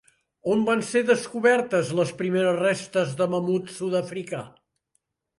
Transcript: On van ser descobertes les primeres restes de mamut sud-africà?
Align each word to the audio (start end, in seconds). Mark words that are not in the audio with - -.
On 0.53 0.61
van 0.67 0.79
ser 0.85 1.01
descobertes 1.09 1.91
les 1.99 2.13
primeres 2.21 2.57
restes 2.61 3.11
de 3.19 3.27
mamut 3.35 3.69
sud-africà? 3.75 4.41